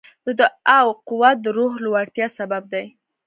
[0.25, 2.85] د دعا قوت د روح لوړتیا سبب دی.